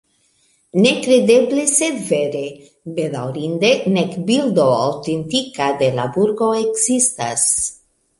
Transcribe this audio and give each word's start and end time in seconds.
Nekredeble 0.83 1.65
sed 1.71 1.99
vere: 2.07 2.41
bedaŭrinde 2.95 3.69
nek 3.97 4.15
bildo 4.31 4.65
aŭtentika 4.79 5.69
de 5.83 5.91
la 6.01 6.07
burgo 6.17 6.49
ekzistas. 6.63 7.45